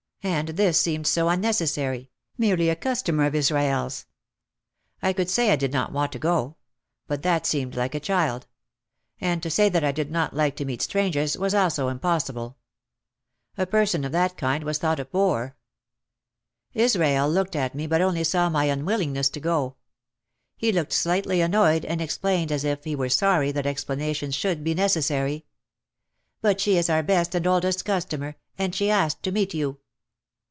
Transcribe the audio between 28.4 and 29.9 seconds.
and she asked to meet you."